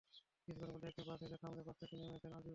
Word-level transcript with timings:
কিছুক্ষণের 0.43 0.73
মধ্যে 0.73 0.87
একটি 0.91 1.03
বাস 1.09 1.19
এসে 1.25 1.37
থামলে 1.43 1.61
বাস 1.67 1.77
থেকে 1.81 1.93
নেমে 2.01 2.15
আসেন 2.17 2.31
আজিবর 2.37 2.41
শেখ। 2.41 2.49